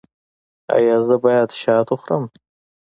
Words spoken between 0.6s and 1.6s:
ایا زه باید